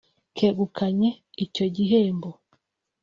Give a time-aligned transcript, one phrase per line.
[0.35, 1.09] kegukanye
[1.43, 2.29] icyo gihembo